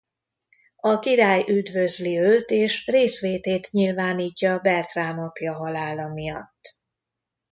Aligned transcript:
A 0.75 0.99
Király 0.99 1.43
üdvözli 1.47 2.19
őt 2.19 2.49
és 2.49 2.85
részvétét 2.87 3.71
nyilvánítja 3.71 4.59
Bertram 4.59 5.19
apja 5.19 5.53
halála 5.53 6.07
miatt. 6.07 6.75